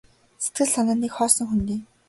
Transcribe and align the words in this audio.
Сэтгэл 0.43 0.69
санаа 0.73 0.95
нь 0.95 1.01
нэг 1.03 1.13
хоосон 1.17 1.47
хөндий. 1.49 1.81